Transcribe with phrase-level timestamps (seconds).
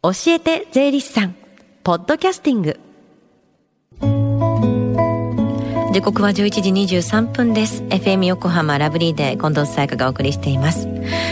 [0.00, 1.34] 教えて税理士さん。
[1.82, 2.78] ポッドキャスティング。
[5.90, 7.82] 時刻は11時23分です。
[7.84, 10.86] FM 横浜ラブリーで近藤沙耶香がお送りしています。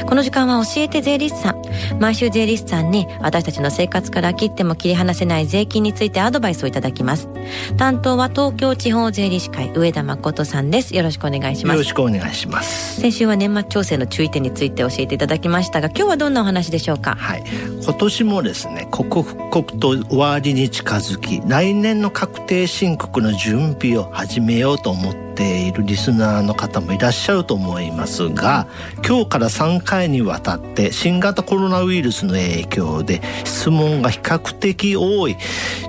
[0.07, 1.63] この時間は教えて税理士さん。
[2.01, 7.29] 毎週税理士さんに私たちの生活から切っても切り離せない税金についてアドバイスをいただきます。
[7.77, 10.97] 担当は東京地方税理士会上田誠さんです。
[10.97, 11.77] よろしくお願いします。
[11.77, 13.01] よろしくお願いします。
[13.03, 17.15] 先週は年末調整の注意点について教えていただきましたが今日はどんなお話でしょうか？
[17.15, 17.45] はい。
[17.85, 28.67] 今年もですね刻々と終わりに近づき来年の確定申告の準備を始めようと思っているリスナーの方もいらっしゃると思いますが
[29.07, 35.37] 今日から3回にわたって新型コロナウイルスの影響で質問が比較的多い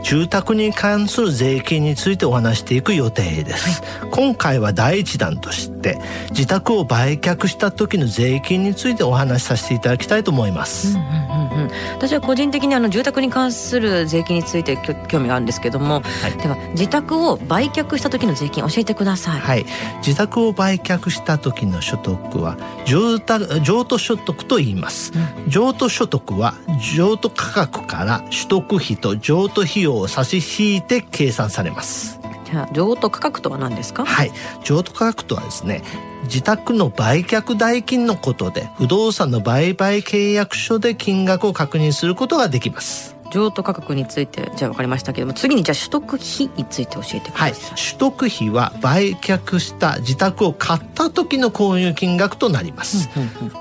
[0.03, 5.99] 住宅に関する税金についてお話していく予定です、はい、今回は第一弾として
[6.31, 19.39] 自宅を売却した時の税金についてお話しさせていただきたいと思います、うんうんうん、私は個人的にあの住宅に関する税金について興味があるんですけども、はい、では自宅を売却した時の税金教えてください。
[19.39, 19.66] はい、
[19.97, 23.17] 自宅を売却した時の所得は譲
[23.63, 26.55] 譲渡所得と言います、うん、譲渡所得は
[26.95, 32.16] 譲渡価格から取得費と譲渡費用を差し引いて計算されます
[32.50, 34.06] じゃあ譲渡価格とは何ですか？
[34.06, 34.31] はい。
[34.64, 35.84] 譲渡価格とはですね
[36.23, 43.16] 自宅の売却代金のことで不動産の売買契約書で金額を確認することができます。
[43.30, 53.09] 譲渡価格についてじゃあ分かりましたけども次にじゃあ取得費について教えてください、はい、取得費は売却した自宅を買った時の購入金額となります、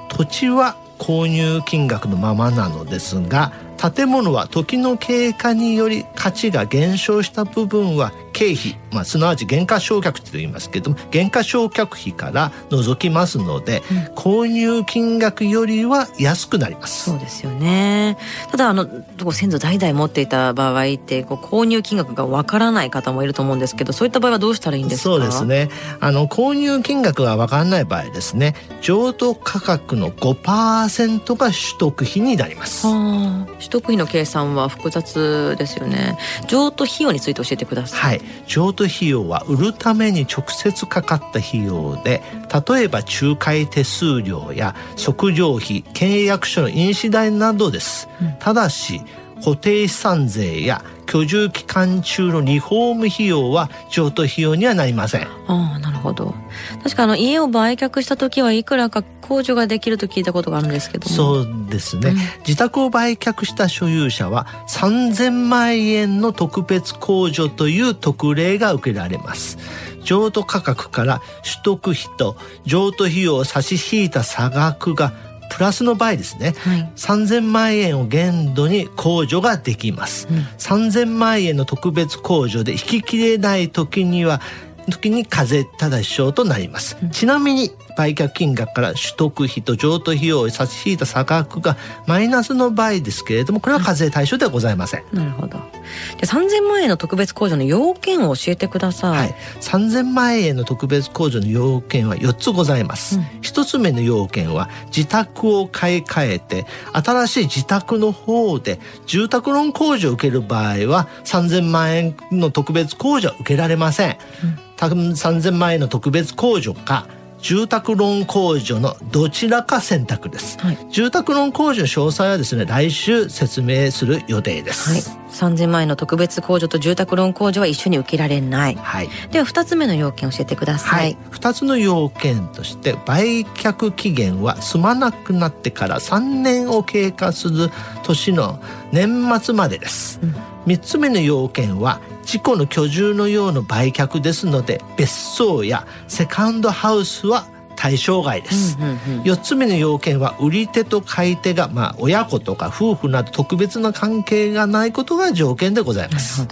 [0.09, 17.11] 土地は購入金額のままなのですが建物は時の経過により価値が減少した部分は経費、まあ、すなわち減価償却と言いますけども減価償却費から除きますので、うん、購入金額よりは安くなります。
[17.11, 18.17] そうですよね。
[18.51, 18.89] ただあの
[19.33, 25.11] 先祖代々持っていた場合ってこう購入金額がわからない方もいると思うんですけどそういった場合はどうしたらいいんですか？
[25.11, 25.69] そうですね。
[26.01, 32.87] あの購入金額がわからない場合ですね譲渡価格の5%が取得費になります。
[32.87, 36.17] はあ取得費の計算は複雑ですよね。
[36.47, 42.23] 譲渡費用について教えてください、はい、譲渡費用は売るために直接かかった費用で
[42.69, 49.03] 例えば仲介手数料や測量費契約書の印紙代などです、うん、ただし
[49.45, 55.29] 固定資産税や居住期間中のリフォーム費用は譲渡費用にはなりません。
[55.47, 56.35] ああなるほど。
[56.83, 69.59] 確かあの家を売却した時はいくらか控除ができると聞いたことがあるんですけどそうですね、うん、自宅を売却した所有者は3000万円の特別控除という特例が受けられます。
[70.07, 75.13] 譲渡価格から取得費と譲渡費用を差し引いた差額が
[75.51, 84.41] プラスの場合ですね、はい、3000万円を限度に控除ができます、うん、3000万円の特別控除で引き切れない時には
[84.89, 91.77] 時に課税ただし証となります、うん、ちなみに売却金額から取得費と譲渡費用を差し引いた差額が
[92.07, 95.57] マイナスの場合ですけれどもこれは課税対象ではございません、なるほど。
[95.57, 117.07] じゃあ3000万円の特別控除の要件を教えてください、はい、3000万円の特別控除の要件は4つございます、うん、1つ目の要件は自宅を買い替えて新しい自宅の方で住宅ローン控除を受ける場合は3000万円の特別控除は受けられません、うん、3000万円の特別控除か
[117.39, 137.71] 住宅ローン控除のどちらか選択です、はい、住宅ローン控除の詳細はですね来週説明する予定です、はい、3000万円の特別控除と住宅ローン控除は一緒に受けられない、はい、では2つ目の要件教えてください、はい、2つの要件として売却期限は済まなくなってから3年を経過する
[138.03, 138.61] 年の
[138.93, 140.35] 年末までです、うん。
[140.67, 156.49] 3つ目の要件は自己の居住のような売却ですので別荘やセカンドハウスは対象外です、うんうんうん、4つ目の要件は売り手と買い手が、まあ、親子とか夫婦など特別な関係がないことが条件でございます。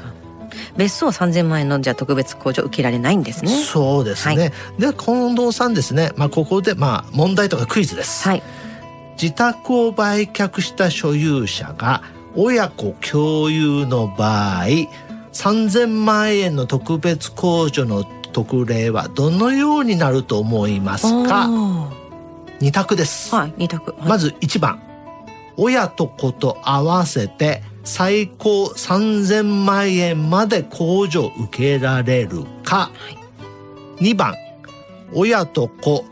[0.76, 3.50] 別荘3000万円のじゃ特別控除受けられないんですね。
[3.64, 8.42] そうですね、はい、で近藤さんですね、まあ、ここでまあ問題とかクイズです、はい、
[9.20, 12.02] 自宅を売却した所有者が
[12.36, 14.66] 親子共有の場合
[15.34, 21.48] 3000万円の特別控除の特例はどのようになると思いますか？
[22.60, 24.80] 二択です、はい、二択、はい、まず1番。
[25.56, 32.90] 親と子と合わせて最高3000万円まで控除受けられるか、は
[34.00, 34.34] い、2番。
[35.12, 36.04] 親と子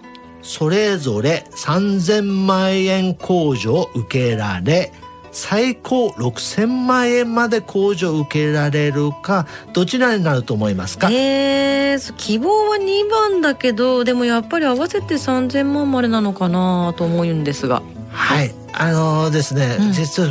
[0.42, 4.92] それぞれ3000万円控除を受けられ
[5.32, 11.10] 最高6000万円まで控除を受けられるかどちらになると思いますか？
[11.10, 17.82] えー、希望は2番だけどでもやっぱり合わせて3000万までなのかなと思うんですが。
[18.10, 18.54] はい。
[18.74, 20.28] あのですね、うん、実は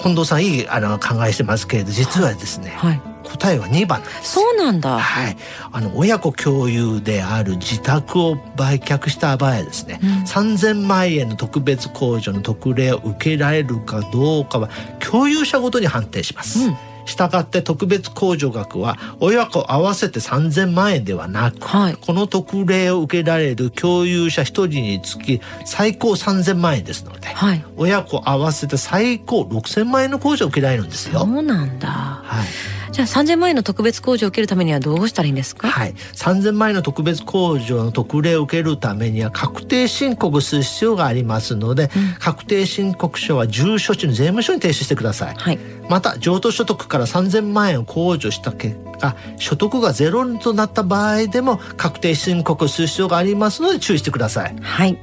[0.00, 4.98] 近藤さんいいあの考えしてますけれど実はですね、はい、答えは2番そうなんだ。
[4.98, 5.36] はい。
[5.72, 14.68] あの親子共有である自宅を売却した場合ですね、うん、3000万円の特別控除の特例を受けられるかどうかは
[15.00, 16.76] 共有者ごとに判定します、うん。
[17.06, 31.20] したがって特別控除額は親子合わせて3000万円ではなく、はい、この特例を受けられる共有者1人につき最高3000万円ですので、はい、親子合わせて最高6000万円の控除を受けられるんですよ。
[31.20, 35.68] そうなんだ、はいじゃあ3000万円の特別控除を受けるためにはどうしたらいいんですか？
[35.68, 35.92] はい。
[35.92, 45.58] 3000万円の特別控除の特例を受けるためには確定申告する必要がありますので、うん、確定申告書は住所地の税務署に提出してください、はい、
[45.90, 54.56] また譲渡所得から3000万円を控除した結果所得がゼロとなった場合でも確定申告する必要がありますので注意してください。
[54.58, 54.98] はい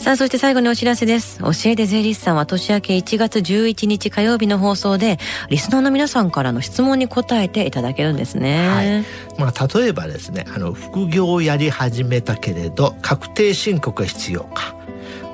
[0.00, 1.40] さあ、そして最後にお知らせです。
[1.40, 5.18] 教えて税理士さんは年明け1月11日火曜日の放送で、
[5.50, 8.66] リスナーの皆さんからの質問に答えていただけるんですね。
[8.66, 9.04] はい。
[9.38, 14.74] まあ、例えばですね、あの、副業をやり始めたけれど、確定申告が必要か。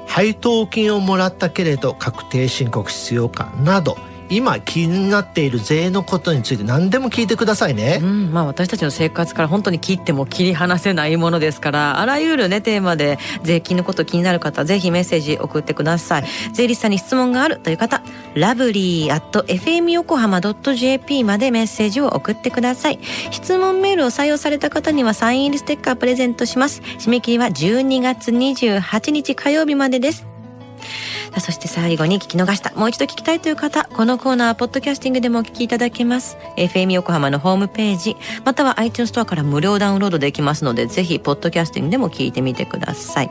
[0.09, 3.97] 配当金をもらったけれど、確定申告必要かなど、
[4.31, 16.25] 今気になっている税のことについて何でも聞いてくださいね、うん、まあ私たちの生活から本当に切っても切り離せないものですからあらゆるねテーマで税金のこと気になる方ぜひメッセージ送ってください。
[16.53, 18.03] 税理士さんに質問があるという方
[18.35, 22.99] ラブリー at fm 横浜 .jp までメッセージを送ってください。
[23.31, 26.83] 質問メールを採用された方にはサイン入りステッカープレゼントします。
[26.99, 30.36] 締め切りは12月28日火曜日までです。
[31.39, 36.37] そして最後に聞き逃したもう一度聞きたいという方このコーナーはポッドキャスティングでもお聞きいただけます。
[36.57, 43.31] FM 横浜のホームページまたは iTunes ストアから無料ダウンロードできますのでぜひポッドキャスティングでも聞いてみてください。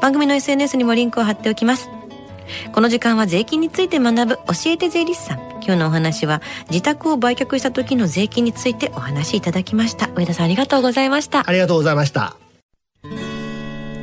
[0.00, 1.88] 番組の SNS にもリンクを貼っておきます。
[2.72, 5.38] この時間は税金について学ぶ教えて税理士さん。
[5.64, 10.10] 今日のお話は自宅を売却した時の税金についてお話しいただきました。
[10.14, 11.48] 上田さんありがとうございました。
[11.48, 12.36] ありがとうございました。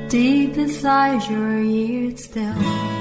[0.09, 3.00] Deep inside your ears still